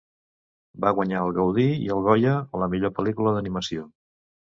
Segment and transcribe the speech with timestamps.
[0.85, 3.91] Va guanyar el Gaudí i el Goya a la millor pel·lícula d'animació.